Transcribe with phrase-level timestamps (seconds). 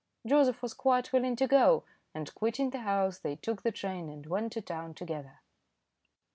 [0.25, 1.83] Joseph was quite willing to go,
[2.15, 5.41] and quitting the house, they took the train and went to town together.